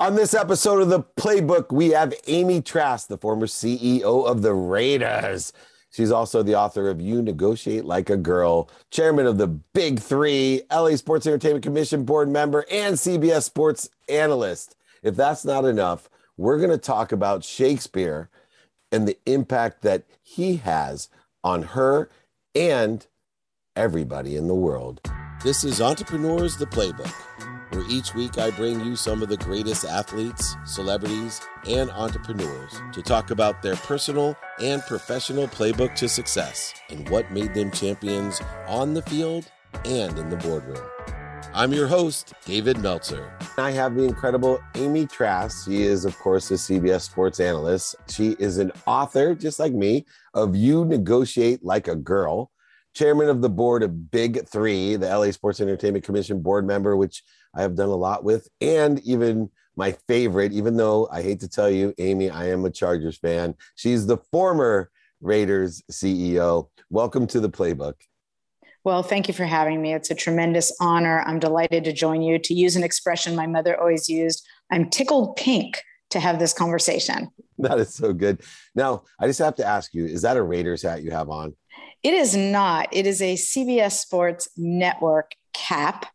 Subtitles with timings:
[0.00, 4.54] On this episode of the Playbook, we have Amy Trask, the former CEO of the
[4.54, 5.52] Raiders.
[5.90, 10.62] She's also the author of You Negotiate Like a Girl, chairman of the Big Three,
[10.72, 14.74] LA Sports Entertainment Commission board member, and CBS Sports analyst.
[15.02, 16.08] If that's not enough,
[16.38, 18.30] we're going to talk about Shakespeare
[18.90, 21.10] and the impact that he has
[21.44, 22.08] on her
[22.54, 23.06] and
[23.76, 25.02] everybody in the world.
[25.44, 27.12] This is Entrepreneurs the Playbook
[27.70, 33.02] where each week I bring you some of the greatest athletes, celebrities, and entrepreneurs to
[33.02, 38.94] talk about their personal and professional playbook to success and what made them champions on
[38.94, 39.50] the field
[39.84, 40.84] and in the boardroom.
[41.52, 43.32] I'm your host, David Meltzer.
[43.58, 45.64] I have the incredible Amy Trask.
[45.64, 47.96] She is, of course, a CBS sports analyst.
[48.08, 52.52] She is an author, just like me, of You Negotiate Like a Girl,
[52.94, 57.24] chairman of the board of Big Three, the LA Sports Entertainment Commission board member, which
[57.54, 61.48] I have done a lot with, and even my favorite, even though I hate to
[61.48, 63.54] tell you, Amy, I am a Chargers fan.
[63.74, 66.68] She's the former Raiders CEO.
[66.90, 67.94] Welcome to the playbook.
[68.84, 69.92] Well, thank you for having me.
[69.92, 71.22] It's a tremendous honor.
[71.26, 72.38] I'm delighted to join you.
[72.38, 77.30] To use an expression my mother always used, I'm tickled pink to have this conversation.
[77.58, 78.40] That is so good.
[78.74, 81.54] Now, I just have to ask you is that a Raiders hat you have on?
[82.02, 82.88] It is not.
[82.90, 86.06] It is a CBS Sports Network cap.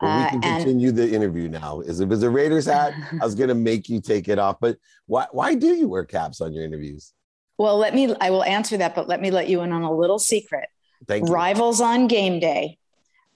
[0.00, 1.80] Well, we can uh, continue and, the interview now.
[1.80, 2.94] Is it was a Raiders hat?
[3.20, 6.04] I was going to make you take it off, but why why do you wear
[6.04, 7.12] caps on your interviews?
[7.58, 8.14] Well, let me.
[8.20, 10.68] I will answer that, but let me let you in on a little secret.
[11.06, 11.34] Thank you.
[11.34, 12.78] Rivals on game day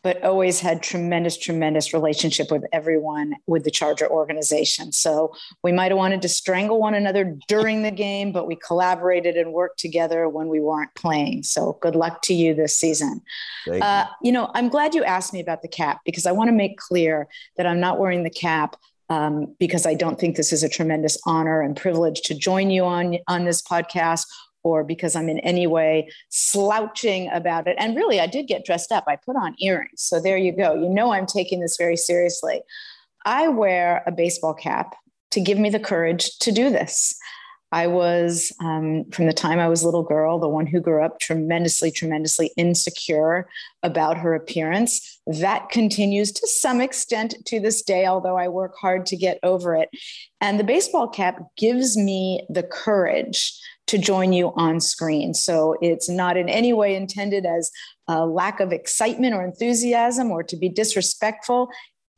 [0.05, 4.93] but always had tremendous, tremendous relationship with everyone with the Charger organization.
[4.93, 9.37] So we might have wanted to strangle one another during the game, but we collaborated
[9.37, 11.43] and worked together when we weren't playing.
[11.43, 13.23] So good luck to you this season.
[13.67, 14.29] Uh, you.
[14.29, 16.77] you know, I'm glad you asked me about the cap because I want to make
[16.77, 18.77] clear that I'm not wearing the cap
[19.09, 22.85] um, because I don't think this is a tremendous honor and privilege to join you
[22.85, 24.27] on on this podcast
[24.65, 27.77] or because I'm in any way slouching about it.
[27.79, 29.05] And really, I did get dressed up.
[29.07, 30.03] I put on earrings.
[30.03, 30.75] So there you go.
[30.75, 32.63] You know, I'm taking this very seriously.
[33.25, 34.97] I wear a baseball cap
[35.31, 37.15] to give me the courage to do this.
[37.73, 41.05] I was, um, from the time I was a little girl, the one who grew
[41.05, 43.49] up tremendously, tremendously insecure
[43.83, 45.21] about her appearance.
[45.27, 49.75] That continues to some extent to this day, although I work hard to get over
[49.75, 49.89] it.
[50.41, 53.59] And the baseball cap gives me the courage
[53.95, 55.33] to join you on screen.
[55.35, 57.71] So it's not in any way intended as
[58.09, 61.69] a lack of excitement or enthusiasm or to be disrespectful.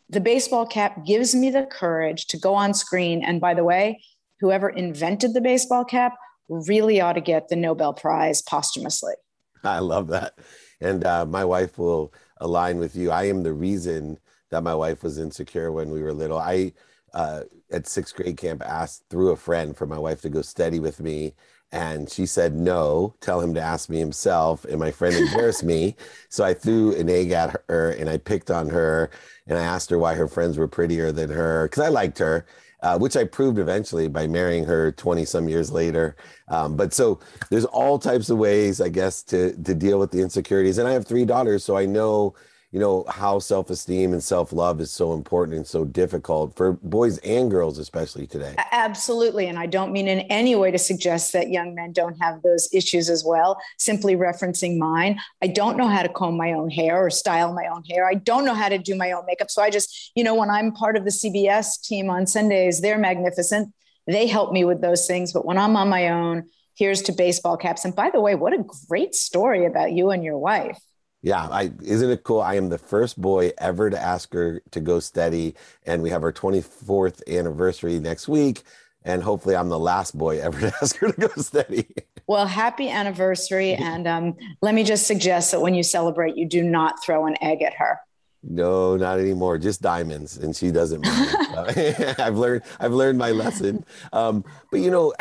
[0.08, 3.22] The baseball cap gives me the courage to go on screen.
[3.22, 4.00] And by the way,
[4.40, 6.14] whoever invented the baseball cap
[6.48, 9.14] really ought to get the Nobel Prize posthumously.
[9.62, 10.38] I love that.
[10.80, 13.10] And uh, my wife will align with you.
[13.10, 14.18] I am the reason
[14.50, 16.38] that my wife was insecure when we were little.
[16.38, 16.72] I,
[17.12, 20.80] uh, at sixth grade camp, asked through a friend for my wife to go study
[20.80, 21.34] with me
[21.72, 24.64] and she said, no, tell him to ask me himself.
[24.64, 25.96] And my friend embarrassed me.
[26.28, 29.10] So I threw an egg at her and I picked on her.
[29.46, 32.46] And I asked her why her friends were prettier than her because I liked her,
[32.82, 36.16] uh, which I proved eventually by marrying her 20 some years later.
[36.48, 40.20] Um, but so there's all types of ways, I guess, to, to deal with the
[40.20, 40.78] insecurities.
[40.78, 41.64] And I have three daughters.
[41.64, 42.34] So I know
[42.76, 47.50] you know how self-esteem and self-love is so important and so difficult for boys and
[47.50, 48.54] girls especially today.
[48.70, 52.42] Absolutely and i don't mean in any way to suggest that young men don't have
[52.42, 55.18] those issues as well simply referencing mine.
[55.40, 58.06] I don't know how to comb my own hair or style my own hair.
[58.06, 60.50] I don't know how to do my own makeup so i just you know when
[60.50, 63.72] i'm part of the cbs team on sundays they're magnificent.
[64.06, 66.44] They help me with those things but when i'm on my own
[66.74, 67.86] here's to baseball caps.
[67.86, 70.78] And by the way what a great story about you and your wife
[71.26, 72.40] yeah, I isn't it cool?
[72.40, 76.22] I am the first boy ever to ask her to go steady, and we have
[76.22, 78.62] our 24th anniversary next week.
[79.04, 81.88] And hopefully, I'm the last boy ever to ask her to go steady.
[82.28, 83.74] Well, happy anniversary.
[83.86, 87.34] And um, let me just suggest that when you celebrate, you do not throw an
[87.42, 87.98] egg at her.
[88.44, 89.58] No, not anymore.
[89.58, 91.36] Just diamonds, and she doesn't mind.
[92.20, 92.62] I've learned.
[92.78, 93.84] I've learned my lesson.
[94.12, 95.12] Um, but you know,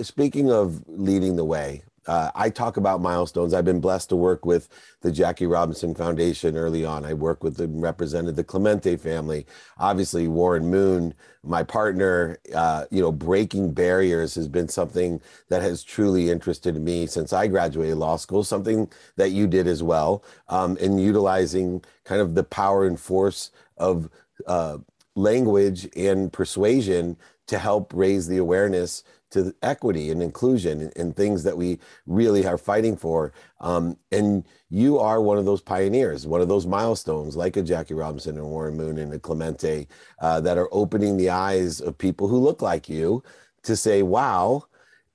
[0.00, 3.52] speaking of leading the way, uh, I talk about milestones.
[3.52, 4.68] I've been blessed to work with
[5.02, 7.04] the Jackie Robinson Foundation early on.
[7.04, 9.46] I work with and represented the Clemente family.
[9.78, 15.84] Obviously, Warren Moon, my partner, uh, you know, breaking barriers has been something that has
[15.84, 20.76] truly interested me since I graduated law school, something that you did as well, um,
[20.78, 24.08] in utilizing kind of the power and force of
[24.46, 24.78] uh,
[25.14, 27.16] language and persuasion
[27.46, 32.46] to help raise the awareness to equity and inclusion and, and, things that we really
[32.46, 33.32] are fighting for.
[33.60, 37.94] Um, and you are one of those pioneers, one of those milestones, like a Jackie
[37.94, 39.86] Robinson and Warren Moon and a Clemente,
[40.20, 43.22] uh, that are opening the eyes of people who look like you
[43.62, 44.64] to say, wow,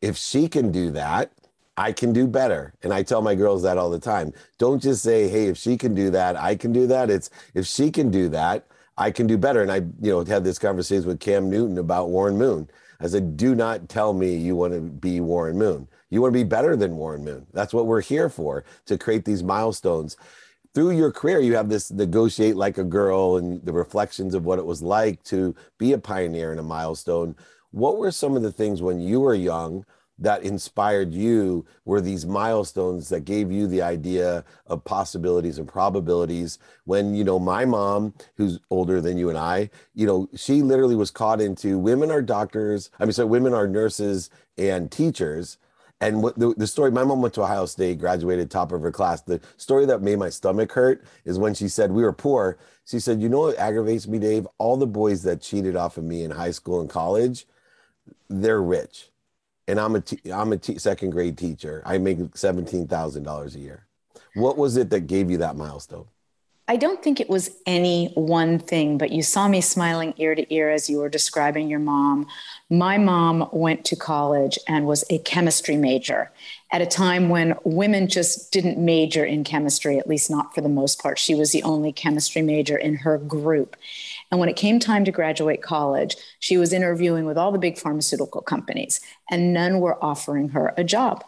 [0.01, 1.31] if she can do that,
[1.77, 2.73] I can do better.
[2.83, 4.33] And I tell my girls that all the time.
[4.57, 7.09] Don't just say, hey, if she can do that, I can do that.
[7.09, 8.65] It's if she can do that,
[8.97, 9.61] I can do better.
[9.61, 12.69] And I, you know, had this conversation with Cam Newton about Warren Moon.
[12.99, 15.87] I said, do not tell me you want to be Warren Moon.
[16.09, 17.45] You want to be better than Warren Moon.
[17.53, 20.17] That's what we're here for, to create these milestones.
[20.73, 24.59] Through your career, you have this negotiate like a girl and the reflections of what
[24.59, 27.35] it was like to be a pioneer and a milestone.
[27.71, 29.85] What were some of the things when you were young
[30.17, 36.57] that inspired you were these milestones that gave you the idea of possibilities and probabilities
[36.85, 40.95] when you know my mom who's older than you and i you know she literally
[40.95, 45.57] was caught into women are doctors i mean so women are nurses and teachers.
[46.01, 48.91] And what the, the story my mom went to ohio state graduated top of her
[48.91, 49.21] class.
[49.21, 52.57] The story that made my stomach hurt is when she said we were poor.
[52.85, 54.47] She said you know what aggravates me dave?
[54.57, 57.45] All the boys that cheated off of me in high school and college
[58.29, 59.09] they're rich
[59.67, 61.81] and I'm a t- I'm a t- second grade teacher.
[61.85, 63.87] I make seventeen thousand dollars a year.
[64.35, 66.07] What was it that gave you that milestone?
[66.67, 70.51] I don't think it was any one thing, but you saw me smiling ear to
[70.51, 72.25] ear as you were describing your mom.
[72.71, 76.31] My mom went to college and was a chemistry major
[76.71, 80.67] at a time when women just didn't major in chemistry, at least not for the
[80.69, 81.19] most part.
[81.19, 83.75] She was the only chemistry major in her group.
[84.31, 87.77] And when it came time to graduate college, she was interviewing with all the big
[87.77, 91.23] pharmaceutical companies, and none were offering her a job.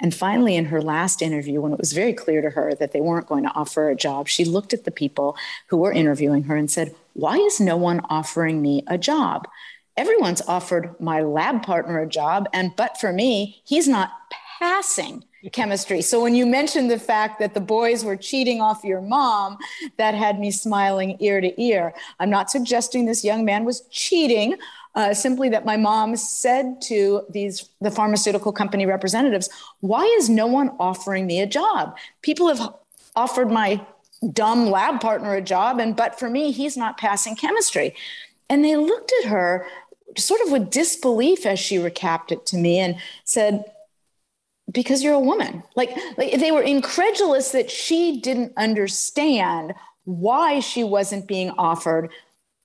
[0.00, 3.00] And finally, in her last interview, when it was very clear to her that they
[3.00, 5.36] weren't going to offer a job, she looked at the people
[5.68, 9.48] who were interviewing her and said, Why is no one offering me a job?
[9.96, 14.12] Everyone's offered my lab partner a job, and but for me, he's not
[14.58, 16.02] passing chemistry.
[16.02, 19.58] So when you mentioned the fact that the boys were cheating off your mom,
[19.96, 21.94] that had me smiling ear to ear.
[22.18, 24.56] I'm not suggesting this young man was cheating.
[24.96, 29.48] Uh, simply that my mom said to these the pharmaceutical company representatives,
[29.80, 31.96] "Why is no one offering me a job?
[32.22, 32.74] People have
[33.14, 33.80] offered my
[34.32, 37.94] dumb lab partner a job, and but for me, he's not passing chemistry."
[38.48, 39.66] And they looked at her
[40.16, 43.64] sort of with disbelief as she recapped it to me and said,
[44.72, 45.62] because you're a woman.
[45.74, 52.10] Like, like they were incredulous that she didn't understand why she wasn't being offered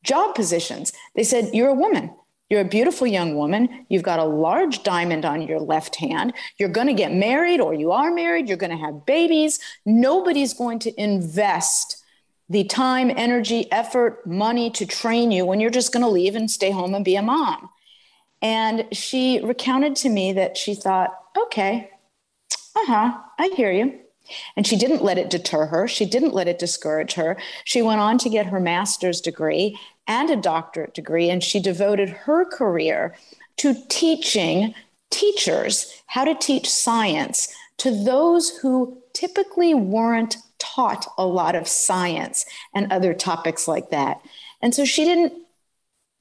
[0.03, 0.93] job positions.
[1.15, 2.13] They said, You're a woman.
[2.51, 3.85] You're a beautiful young woman.
[3.87, 6.33] You've got a large diamond on your left hand.
[6.57, 8.49] You're going to get married, or you are married.
[8.49, 9.57] You're going to have babies.
[9.85, 12.03] Nobody's going to invest
[12.49, 16.51] the time, energy, effort, money to train you when you're just going to leave and
[16.51, 17.69] stay home and be a mom.
[18.41, 21.11] And she recounted to me that she thought,
[21.43, 21.89] okay,
[22.75, 23.97] uh huh, I hear you.
[24.55, 25.87] And she didn't let it deter her.
[25.87, 27.37] She didn't let it discourage her.
[27.65, 32.09] She went on to get her master's degree and a doctorate degree, and she devoted
[32.09, 33.15] her career
[33.57, 34.73] to teaching
[35.09, 42.45] teachers how to teach science to those who typically weren't taught a lot of science
[42.73, 44.21] and other topics like that.
[44.61, 45.33] And so she didn't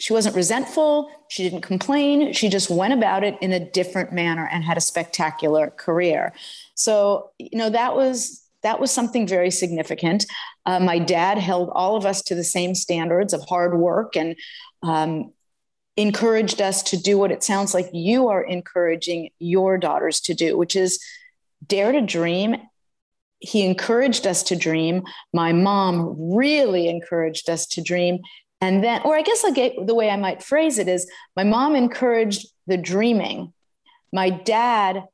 [0.00, 1.11] she wasn't resentful.
[1.29, 2.32] She didn't complain.
[2.32, 6.32] She just went about it in a different manner and had a spectacular career.
[6.81, 10.27] So, you know, that was that was something very significant.
[10.67, 14.37] Uh, my dad held all of us to the same standards of hard work and
[14.82, 15.32] um,
[15.97, 20.59] encouraged us to do what it sounds like you are encouraging your daughters to do,
[20.59, 21.02] which is
[21.66, 22.57] dare to dream.
[23.38, 25.02] He encouraged us to dream.
[25.33, 28.21] My mom really encouraged us to dream.
[28.61, 31.75] And then, or I guess like the way I might phrase it is my mom
[31.75, 33.54] encouraged the dreaming.
[34.12, 35.04] My dad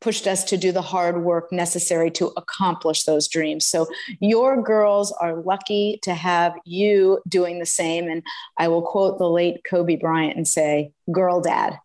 [0.00, 3.66] pushed us to do the hard work necessary to accomplish those dreams.
[3.66, 3.86] So
[4.20, 8.08] your girls are lucky to have you doing the same.
[8.08, 8.22] And
[8.56, 11.78] I will quote the late Kobe Bryant and say, girl dad.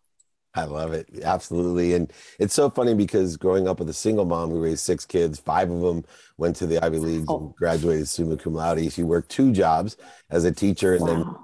[0.56, 1.08] I love it.
[1.24, 1.94] Absolutely.
[1.94, 5.40] And it's so funny because growing up with a single mom who raised six kids,
[5.40, 6.04] five of them
[6.38, 7.38] went to the Ivy League oh.
[7.38, 8.92] and graduated summa cum laude.
[8.92, 9.96] She worked two jobs
[10.30, 11.08] as a teacher and wow.
[11.08, 11.34] then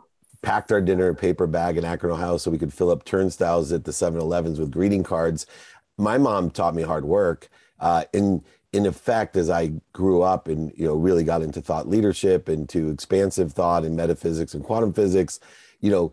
[0.42, 3.84] packed our dinner paper bag in Akron, Ohio so we could fill up turnstiles at
[3.84, 5.44] the 7-Elevens with greeting cards.
[6.00, 7.48] My mom taught me hard work.
[7.78, 8.42] Uh, in
[8.72, 12.68] in effect, as I grew up and you know really got into thought leadership and
[12.70, 15.40] to expansive thought and metaphysics and quantum physics,
[15.80, 16.12] you know,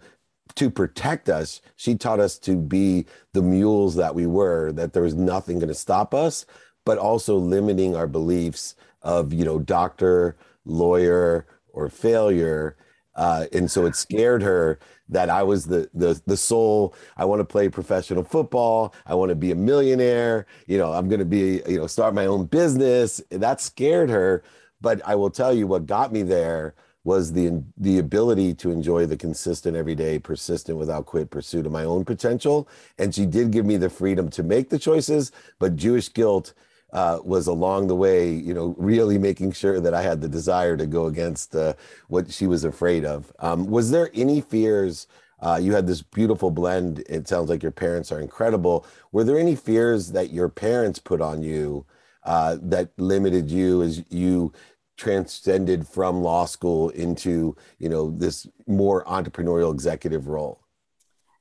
[0.55, 5.03] to protect us, she taught us to be the mules that we were, that there
[5.03, 6.45] was nothing going to stop us,
[6.85, 12.75] but also limiting our beliefs of, you know, doctor, lawyer, or failure.
[13.15, 16.95] Uh, and so it scared her that I was the the the soul.
[17.17, 18.93] I want to play professional football.
[19.05, 20.45] I want to be a millionaire.
[20.67, 23.21] You know, I'm going to be you know start my own business.
[23.29, 24.43] That scared her.
[24.81, 29.05] But I will tell you what got me there was the the ability to enjoy
[29.05, 33.65] the consistent everyday persistent without quit pursuit of my own potential and she did give
[33.65, 36.53] me the freedom to make the choices but jewish guilt
[36.93, 40.77] uh, was along the way you know really making sure that i had the desire
[40.77, 41.73] to go against uh,
[42.07, 43.31] what she was afraid of.
[43.39, 45.07] Um, was there any fears
[45.39, 48.85] uh, you had this beautiful blend it sounds like your parents are incredible.
[49.11, 51.85] Were there any fears that your parents put on you
[52.23, 54.51] uh, that limited you as you
[54.97, 60.61] transcended from law school into you know this more entrepreneurial executive role?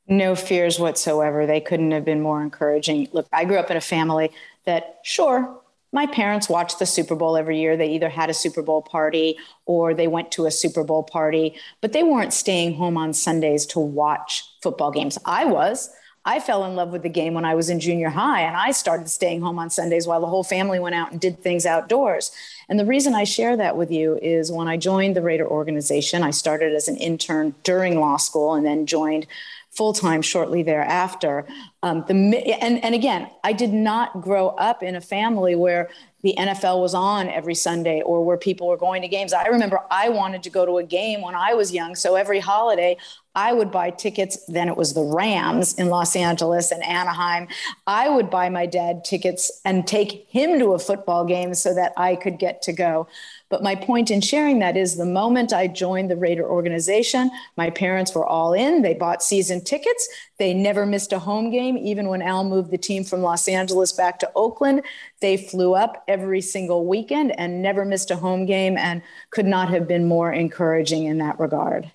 [0.08, 1.46] No fears whatsoever.
[1.46, 3.08] They couldn't have been more encouraging.
[3.12, 4.30] Look i grew up in a family
[4.66, 5.60] that sure
[5.92, 7.76] my parents watched the super bowl every year.
[7.76, 11.54] They either had a super bowl party or they went to a super bowl party
[11.80, 15.18] but they weren't staying home on sundays to watch football games.
[15.24, 15.90] I was.
[16.28, 18.72] I fell in love with the game when I was in junior high, and I
[18.72, 22.32] started staying home on Sundays while the whole family went out and did things outdoors.
[22.68, 26.24] And the reason I share that with you is when I joined the Raider organization,
[26.24, 29.28] I started as an intern during law school and then joined
[29.76, 31.46] full time shortly thereafter.
[31.82, 32.14] Um, the
[32.62, 35.90] and and again, I did not grow up in a family where
[36.22, 39.32] the NFL was on every Sunday or where people were going to games.
[39.32, 42.40] I remember I wanted to go to a game when I was young, so every
[42.40, 42.96] holiday
[43.36, 44.38] I would buy tickets.
[44.48, 47.48] Then it was the Rams in Los Angeles and Anaheim.
[47.86, 51.92] I would buy my dad tickets and take him to a football game so that
[51.98, 53.06] I could get to go.
[53.50, 57.70] But my point in sharing that is the moment I joined the Raider organization, my
[57.70, 58.82] parents were all in.
[58.82, 60.08] They bought season tickets.
[60.38, 61.76] They never missed a home game.
[61.76, 64.82] Even when Al moved the team from Los Angeles back to Oakland,
[65.20, 69.68] they flew up every single weekend and never missed a home game and could not
[69.68, 71.92] have been more encouraging in that regard.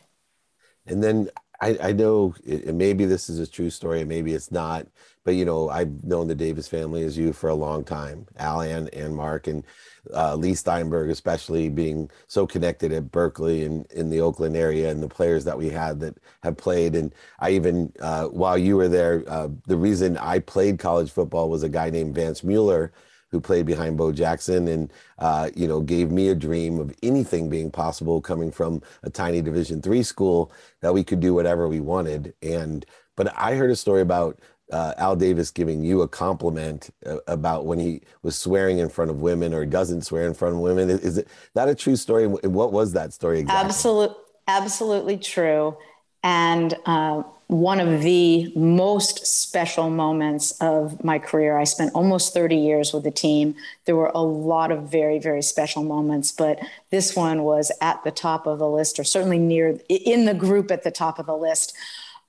[0.92, 1.30] And then
[1.62, 4.88] I, I know it, maybe this is a true story, maybe it's not.
[5.24, 8.62] But you know, I've known the Davis family as you for a long time, Al
[8.62, 9.64] and, and Mark, and
[10.12, 15.02] uh, Leigh Steinberg, especially being so connected at Berkeley and in the Oakland area, and
[15.02, 16.96] the players that we had that have played.
[16.96, 21.50] And I even, uh, while you were there, uh, the reason I played college football
[21.50, 22.92] was a guy named Vance Mueller
[23.32, 27.50] who played behind Bo Jackson and uh, you know gave me a dream of anything
[27.50, 31.80] being possible coming from a tiny Division three school that we could do whatever we
[31.80, 32.34] wanted.
[32.42, 32.86] And
[33.16, 34.40] but I heard a story about
[34.72, 39.12] uh, Al Davis giving you a compliment uh, about when he was swearing in front
[39.12, 40.90] of women or doesn't swear in front of women.
[40.90, 42.28] Is, is it that a true story?
[42.28, 43.66] What was that story exactly?
[43.66, 44.16] Absolutely,
[44.48, 45.78] absolutely true.
[46.24, 51.58] And uh, one of the most special moments of my career.
[51.58, 53.56] I spent almost 30 years with the team.
[53.84, 58.12] There were a lot of very, very special moments, but this one was at the
[58.12, 61.36] top of the list, or certainly near in the group at the top of the
[61.36, 61.74] list.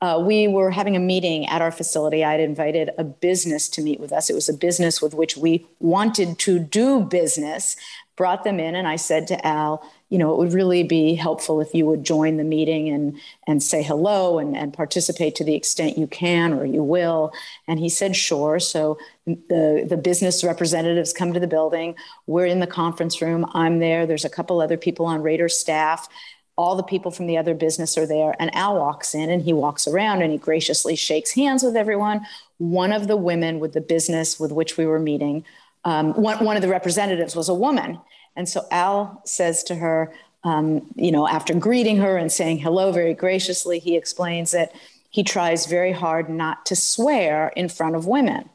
[0.00, 2.24] Uh, we were having a meeting at our facility.
[2.24, 4.28] I'd invited a business to meet with us.
[4.28, 7.76] It was a business with which we wanted to do business,
[8.22, 11.60] brought them in, and I said to Al, you know, it would really be helpful
[11.60, 15.56] if you would join the meeting and and say hello and, and participate to the
[15.56, 17.32] extent you can or you will.
[17.66, 18.60] And he said, sure.
[18.60, 21.96] So the the business representatives come to the building.
[22.28, 23.44] We're in the conference room.
[23.54, 24.06] I'm there.
[24.06, 26.08] There's a couple other people on Raider staff.
[26.56, 28.36] All the people from the other business are there.
[28.38, 32.24] And Al walks in and he walks around and he graciously shakes hands with everyone.
[32.58, 35.44] One of the women with the business with which we were meeting,
[35.84, 37.98] um, one, one of the representatives was a woman.
[38.36, 40.12] And so Al says to her,
[40.44, 44.72] um, you know, after greeting her and saying hello very graciously, he explains that
[45.10, 48.48] he tries very hard not to swear in front of women.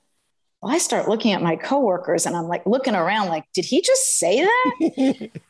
[0.61, 3.81] Well, I start looking at my coworkers and I'm like looking around, like, did he
[3.81, 5.29] just say that?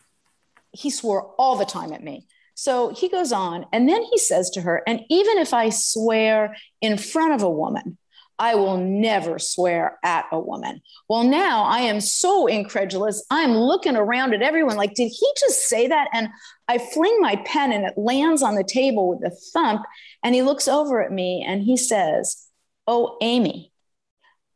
[0.73, 2.27] he swore all the time at me.
[2.53, 6.57] So he goes on, and then he says to her, and even if I swear
[6.81, 7.99] in front of a woman,
[8.39, 10.81] I will never swear at a woman.
[11.09, 13.25] Well, now I am so incredulous.
[13.31, 16.07] I'm looking around at everyone like, did he just say that?
[16.13, 16.29] And
[16.67, 19.81] I fling my pen and it lands on the table with a thump.
[20.23, 22.45] And he looks over at me and he says,
[22.85, 23.71] Oh, Amy,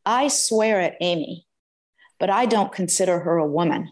[0.05, 1.47] I swear at Amy,
[2.19, 3.91] but I don't consider her a woman.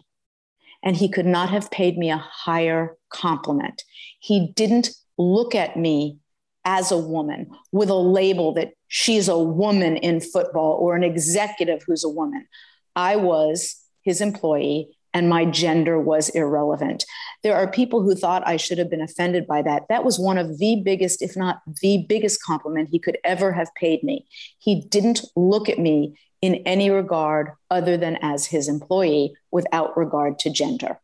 [0.82, 3.82] And he could not have paid me a higher compliment.
[4.20, 6.18] He didn't look at me
[6.64, 11.82] as a woman with a label that she's a woman in football or an executive
[11.86, 12.46] who's a woman.
[12.94, 17.04] I was his employee and my gender was irrelevant.
[17.42, 19.84] There are people who thought I should have been offended by that.
[19.88, 23.74] That was one of the biggest, if not the biggest compliment he could ever have
[23.74, 24.26] paid me.
[24.58, 30.38] He didn't look at me in any regard other than as his employee without regard
[30.40, 30.98] to gender.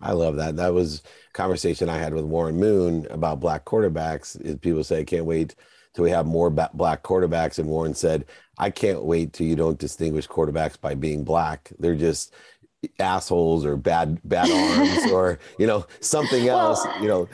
[0.00, 0.56] I love that.
[0.56, 4.60] That was a conversation I had with Warren Moon about black quarterbacks.
[4.60, 5.54] People say, I can't wait
[5.94, 7.58] till we have more black quarterbacks.
[7.58, 8.26] And Warren said,
[8.58, 11.72] I can't wait till you don't distinguish quarterbacks by being black.
[11.78, 12.34] They're just
[12.98, 17.28] assholes or bad bad arms or you know something else well, you know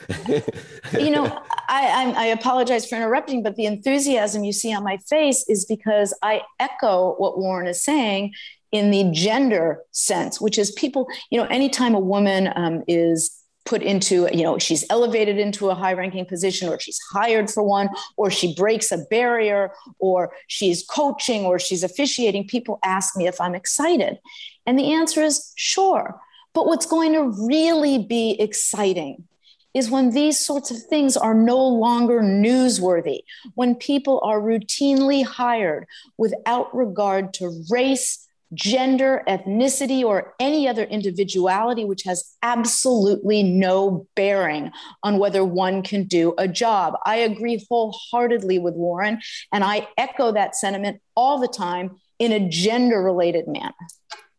[0.97, 1.25] you know
[1.67, 6.17] I, I apologize for interrupting but the enthusiasm you see on my face is because
[6.23, 8.31] i echo what warren is saying
[8.71, 13.83] in the gender sense which is people you know anytime a woman um, is put
[13.83, 17.87] into you know she's elevated into a high ranking position or she's hired for one
[18.17, 23.39] or she breaks a barrier or she's coaching or she's officiating people ask me if
[23.39, 24.17] i'm excited.
[24.65, 26.19] And the answer is sure.
[26.53, 29.27] But what's going to really be exciting
[29.73, 33.19] is when these sorts of things are no longer newsworthy,
[33.55, 35.87] when people are routinely hired
[36.17, 44.71] without regard to race, gender, ethnicity, or any other individuality, which has absolutely no bearing
[45.03, 46.95] on whether one can do a job.
[47.05, 52.49] I agree wholeheartedly with Warren, and I echo that sentiment all the time in a
[52.49, 53.73] gender related manner.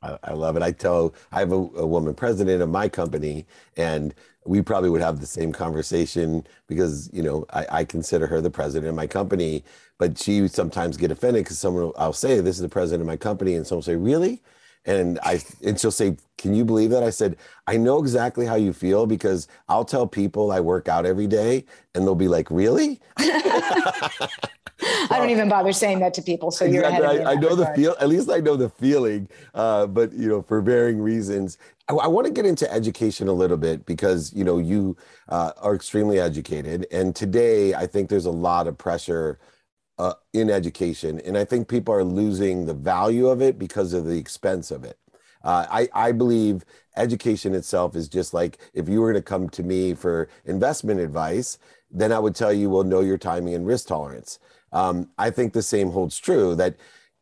[0.02, 0.62] I, love it.
[0.62, 4.14] I tell I have a, a woman president of my company, and
[4.44, 8.50] we probably would have the same conversation because you know I, I, consider her the
[8.50, 9.62] president of my company
[10.02, 13.16] but she sometimes get offended because someone I'll say this is the president of my
[13.16, 14.42] company and someone will say really
[14.84, 17.36] and I and she'll say can you believe that I said
[17.68, 21.66] I know exactly how you feel because I'll tell people I work out every day
[21.94, 23.00] and they'll be like really
[25.10, 26.50] I don't even bother saying that to people.
[26.50, 27.18] So you're exactly.
[27.18, 27.68] ahead I, I know regard.
[27.68, 27.94] the feel.
[28.00, 29.28] At least I know the feeling.
[29.54, 33.32] Uh, but you know, for varying reasons, I, I want to get into education a
[33.32, 34.96] little bit because you know you
[35.28, 39.38] uh, are extremely educated, and today I think there's a lot of pressure
[40.02, 44.04] uh, in education, and I think people are losing the value of it because of
[44.04, 44.98] the expense of it.
[45.44, 46.64] Uh, I, I believe
[46.96, 51.56] education itself is just like if you were to come to me for investment advice,
[51.88, 54.40] then I would tell you, well, know your timing and risk tolerance.
[54.72, 56.74] Um, I think the same holds true that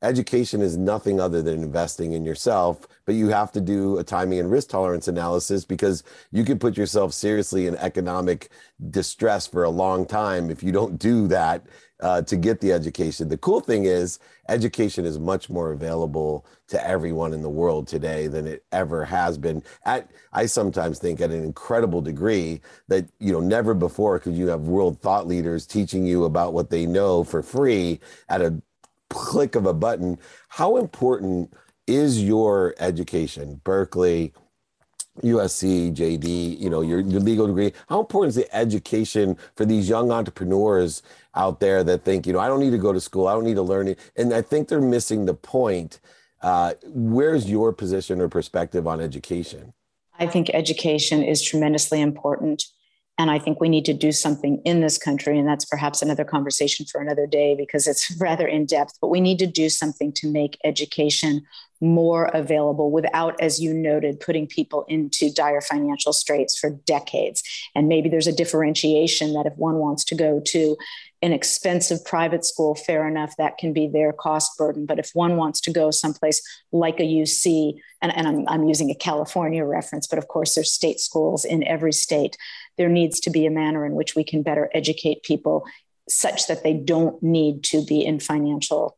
[0.03, 4.39] education is nothing other than investing in yourself, but you have to do a timing
[4.39, 8.49] and risk tolerance analysis because you can put yourself seriously in economic
[8.89, 11.67] distress for a long time if you don't do that
[12.03, 13.29] uh, to get the education.
[13.29, 18.27] The cool thing is, education is much more available to everyone in the world today
[18.27, 19.63] than it ever has been.
[19.85, 24.49] At I sometimes think at an incredible degree that you know never before could you
[24.49, 28.61] have world thought leaders teaching you about what they know for free at a
[29.11, 30.19] click of a button.
[30.49, 31.53] How important
[31.87, 34.33] is your education, Berkeley,
[35.23, 37.73] USC, JD, you know, your, your legal degree.
[37.89, 41.03] How important is the education for these young entrepreneurs
[41.35, 43.45] out there that think, you know, I don't need to go to school, I don't
[43.45, 43.99] need to learn it.
[44.17, 46.01] And I think they're missing the point.
[46.43, 49.75] Uh, where's your position or perspective on education?
[50.19, 52.65] I think education is tremendously important.
[53.19, 55.39] And I think we need to do something in this country.
[55.39, 58.95] And that's perhaps another conversation for another day because it's rather in depth.
[59.01, 61.43] But we need to do something to make education
[61.81, 67.43] more available without, as you noted, putting people into dire financial straits for decades.
[67.75, 70.77] And maybe there's a differentiation that if one wants to go to
[71.23, 74.87] an expensive private school, fair enough, that can be their cost burden.
[74.87, 76.43] But if one wants to go someplace
[76.73, 80.73] like a UC, and, and I'm, I'm using a California reference, but of course there's
[80.73, 82.37] state schools in every state,
[82.79, 85.65] there needs to be a manner in which we can better educate people
[86.09, 88.97] such that they don't need to be in financial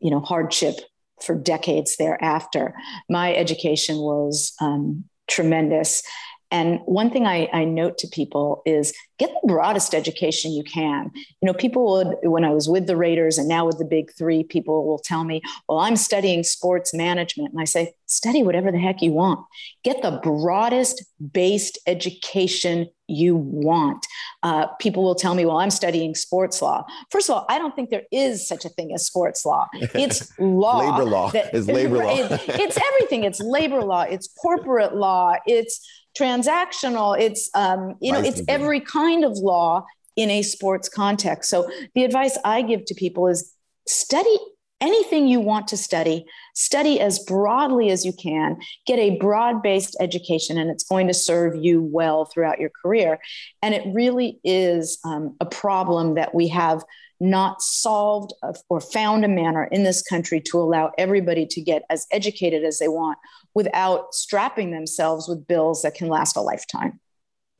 [0.00, 0.76] you know hardship
[1.22, 2.74] for decades thereafter.
[3.08, 6.02] My education was um, tremendous
[6.50, 11.10] and one thing I, I, note to people is get the broadest education you can.
[11.14, 14.10] You know, people would, when I was with the Raiders and now with the big
[14.18, 17.52] three, people will tell me, well, I'm studying sports management.
[17.52, 19.46] And I say, study whatever the heck you want.
[19.84, 24.04] Get the broadest based education you want.
[24.42, 26.84] Uh, people will tell me, well, I'm studying sports law.
[27.10, 29.66] First of all, I don't think there is such a thing as sports law.
[29.94, 30.78] It's law.
[30.78, 32.16] labor law that, is labor law.
[32.16, 33.24] it, it's everything.
[33.24, 34.02] It's labor law.
[34.02, 35.34] It's corporate law.
[35.46, 35.86] It's
[36.20, 37.18] transactional.
[37.18, 41.48] It's um, you know it's every kind of law in a sports context.
[41.50, 43.54] So the advice i give to people is
[43.86, 44.36] study
[44.80, 50.58] anything you want to study study as broadly as you can get a broad-based education
[50.58, 53.18] and it's going to serve you well throughout your career
[53.62, 56.82] and it really is um, a problem that we have
[57.20, 58.32] not solved
[58.70, 62.78] or found a manner in this country to allow everybody to get as educated as
[62.78, 63.18] they want
[63.54, 66.98] without strapping themselves with bills that can last a lifetime.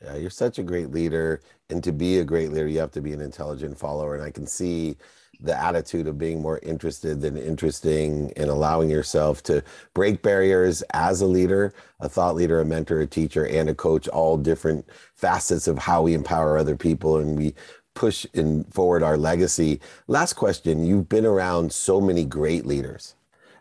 [0.02, 1.42] Yeah, you're such a great leader.
[1.68, 4.14] And to be a great leader, you have to be an intelligent follower.
[4.14, 4.96] And I can see
[5.42, 9.62] the attitude of being more interested than interesting and allowing yourself to
[9.94, 14.08] break barriers as a leader, a thought leader, a mentor, a teacher, and a coach,
[14.08, 17.54] all different facets of how we empower other people and we
[17.94, 19.80] push in forward our legacy.
[20.06, 23.14] Last question you've been around so many great leaders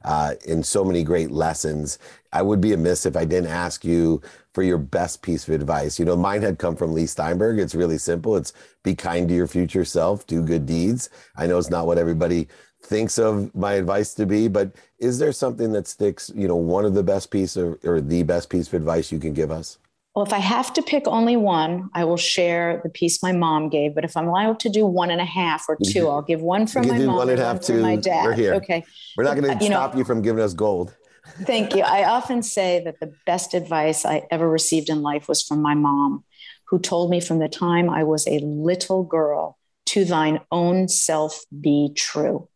[0.03, 1.99] uh, in so many great lessons.
[2.31, 4.21] I would be amiss if I didn't ask you
[4.53, 5.99] for your best piece of advice.
[5.99, 7.59] You know, mine had come from Leigh Steinberg.
[7.59, 8.35] It's really simple.
[8.35, 11.09] It's be kind to your future self, do good deeds.
[11.35, 12.47] I know it's not what everybody
[12.83, 16.85] thinks of my advice to be, but is there something that sticks, you know, one
[16.85, 19.77] of the best piece of, or the best piece of advice you can give us?
[20.15, 23.69] Well, if I have to pick only one, I will share the piece my mom
[23.69, 23.93] gave.
[23.95, 26.67] But if I'm allowed to do one and a half or two, I'll give one
[26.67, 28.25] from my mom one and, one from my dad.
[28.25, 28.55] We're here.
[28.55, 28.83] Okay.
[29.15, 30.95] We're not going to stop know, you from giving us gold.
[31.43, 31.83] Thank you.
[31.83, 35.73] I often say that the best advice I ever received in life was from my
[35.73, 36.23] mom,
[36.67, 41.43] who told me from the time I was a little girl to thine own self
[41.61, 42.47] be true.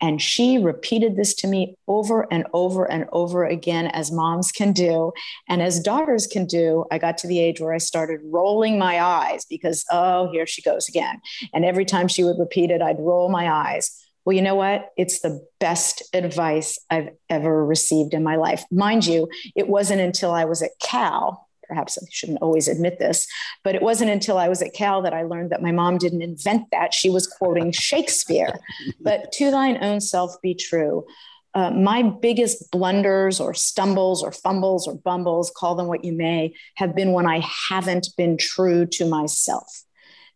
[0.00, 4.72] And she repeated this to me over and over and over again, as moms can
[4.72, 5.12] do.
[5.48, 9.00] And as daughters can do, I got to the age where I started rolling my
[9.00, 11.20] eyes because, oh, here she goes again.
[11.52, 14.04] And every time she would repeat it, I'd roll my eyes.
[14.24, 14.90] Well, you know what?
[14.96, 18.64] It's the best advice I've ever received in my life.
[18.70, 23.28] Mind you, it wasn't until I was at Cal perhaps I shouldn't always admit this,
[23.62, 26.20] but it wasn't until I was at Cal that I learned that my mom didn't
[26.20, 26.92] invent that.
[26.92, 28.58] She was quoting Shakespeare.
[29.00, 31.06] but to thine own self be true.
[31.54, 36.52] Uh, my biggest blunders or stumbles or fumbles or bumbles, call them what you may,
[36.74, 39.84] have been when I haven't been true to myself.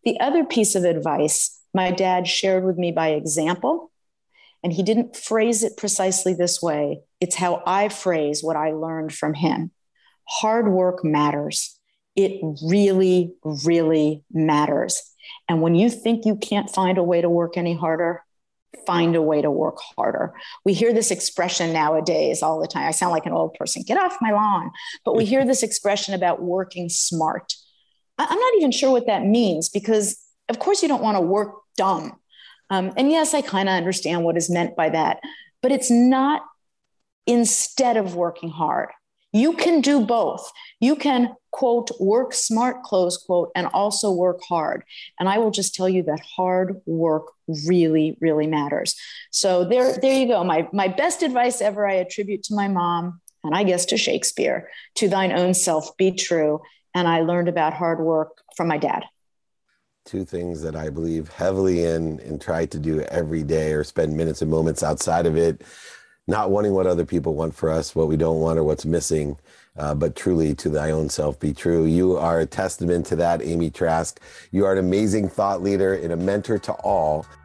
[0.04, 3.90] The other piece of advice my dad shared with me by example,
[4.62, 7.00] and he didn't phrase it precisely this way.
[7.20, 9.70] It's how I phrase what I learned from him
[10.26, 11.78] hard work matters.
[12.16, 15.02] It really, really matters.
[15.48, 18.22] And when you think you can't find a way to work any harder,
[18.86, 20.32] find a way to work harder.
[20.64, 22.86] We hear this expression nowadays all the time.
[22.86, 24.70] I sound like an old person get off my lawn.
[25.04, 27.54] But we hear this expression about working smart.
[28.18, 31.54] I'm not even sure what that means because, of course, you don't want to work
[31.76, 32.18] dumb.
[32.70, 35.20] Um, and yes, I kind of understand what is meant by that,
[35.62, 36.42] but it's not
[37.26, 38.90] instead of working hard.
[39.32, 40.48] You can do both.
[40.78, 44.84] You can, quote, work smart, close quote, and also work hard.
[45.18, 47.32] And I will just tell you that hard work
[47.66, 48.94] really, really matters.
[49.32, 50.44] So there, there you go.
[50.44, 54.70] My, my best advice ever I attribute to my mom, and I guess to Shakespeare,
[54.96, 56.60] to thine own self be true.
[56.94, 59.04] And I learned about hard work from my dad
[60.04, 64.16] two things that I believe heavily in and try to do every day or spend
[64.16, 65.62] minutes and moments outside of it
[66.26, 69.36] not wanting what other people want for us, what we don't want, or what's missing,
[69.76, 71.84] uh, but truly to thy own self be true.
[71.84, 74.20] You are a testament to that, Amy Trask.
[74.50, 77.26] You are an amazing thought leader and a mentor to all.